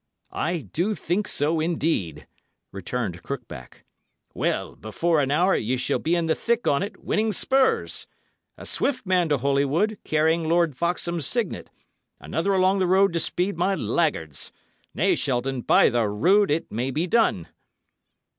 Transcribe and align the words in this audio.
"I 0.33 0.61
do 0.61 0.95
think 0.95 1.27
so 1.27 1.59
indeed," 1.59 2.25
returned 2.71 3.21
Crookback. 3.21 3.83
"Well, 4.33 4.75
before 4.75 5.21
an 5.21 5.29
hour, 5.29 5.55
ye 5.55 5.77
shall 5.77 5.99
be 5.99 6.15
in 6.15 6.25
the 6.25 6.33
thick 6.33 6.67
on't, 6.67 7.03
winning 7.03 7.31
spurs. 7.31 8.07
A 8.57 8.65
swift 8.65 9.05
man 9.05 9.29
to 9.29 9.37
Holywood, 9.37 9.99
carrying 10.03 10.45
Lord 10.49 10.75
Foxham's 10.75 11.27
signet; 11.27 11.69
another 12.19 12.51
along 12.55 12.79
the 12.79 12.87
road 12.87 13.13
to 13.13 13.19
speed 13.19 13.59
my 13.59 13.75
laggards! 13.75 14.51
Nay, 14.95 15.13
Shelton, 15.13 15.61
by 15.61 15.89
the 15.89 16.07
rood, 16.07 16.49
it 16.49 16.71
may 16.71 16.89
be 16.89 17.05
done!" 17.05 17.47